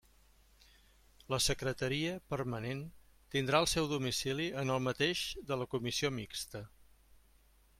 [1.33, 2.81] La Secretaria permanent
[3.35, 6.63] tindrà el seu domicili en el mateix de la Comissió mixta.